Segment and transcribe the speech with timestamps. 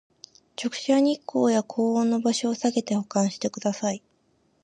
[0.55, 4.01] 直射日光や高温の場所をさけて保管してください